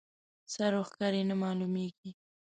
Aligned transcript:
سر 0.53 0.71
و 0.79 0.81
ښکر 0.89 1.13
یې 1.17 1.23
نه 1.29 1.35
معلومېږي. 1.41 2.11